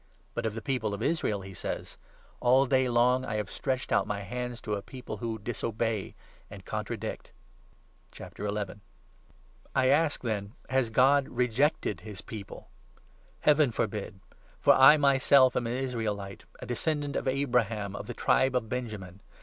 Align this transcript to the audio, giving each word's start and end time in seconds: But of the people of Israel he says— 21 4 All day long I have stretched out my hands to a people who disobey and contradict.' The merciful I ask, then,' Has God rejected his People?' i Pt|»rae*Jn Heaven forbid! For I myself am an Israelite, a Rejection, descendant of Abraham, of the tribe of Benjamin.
But 0.33 0.47
of 0.47 0.55
the 0.55 0.63
people 0.63 0.95
of 0.95 1.03
Israel 1.03 1.41
he 1.41 1.53
says— 1.53 1.97
21 2.39 2.39
4 2.41 2.47
All 2.49 2.65
day 2.65 2.89
long 2.89 3.23
I 3.23 3.35
have 3.35 3.51
stretched 3.51 3.91
out 3.91 4.07
my 4.07 4.21
hands 4.21 4.59
to 4.61 4.73
a 4.73 4.81
people 4.81 5.17
who 5.17 5.37
disobey 5.37 6.15
and 6.49 6.65
contradict.' 6.65 7.31
The 8.09 8.23
merciful 8.39 8.75
I 9.75 9.85
ask, 9.89 10.21
then,' 10.23 10.53
Has 10.71 10.89
God 10.89 11.29
rejected 11.29 11.99
his 12.01 12.21
People?' 12.21 12.65
i 12.65 12.65
Pt|»rae*Jn 12.65 13.05
Heaven 13.41 13.71
forbid! 13.71 14.19
For 14.59 14.73
I 14.73 14.97
myself 14.97 15.55
am 15.55 15.67
an 15.67 15.73
Israelite, 15.73 16.45
a 16.45 16.45
Rejection, 16.61 16.67
descendant 16.69 17.15
of 17.15 17.27
Abraham, 17.27 17.95
of 17.95 18.07
the 18.07 18.15
tribe 18.15 18.55
of 18.55 18.67
Benjamin. 18.67 19.21